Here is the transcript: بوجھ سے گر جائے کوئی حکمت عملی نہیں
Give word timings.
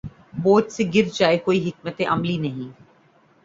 بوجھ 0.43 0.71
سے 0.71 0.83
گر 0.95 1.05
جائے 1.13 1.37
کوئی 1.37 1.59
حکمت 1.67 2.01
عملی 2.07 2.37
نہیں 2.37 2.69